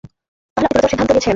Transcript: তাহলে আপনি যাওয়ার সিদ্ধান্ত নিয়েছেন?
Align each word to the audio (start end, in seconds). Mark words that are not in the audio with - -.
তাহলে 0.53 0.67
আপনি 0.69 0.75
যাওয়ার 0.77 0.91
সিদ্ধান্ত 0.91 1.11
নিয়েছেন? 1.13 1.29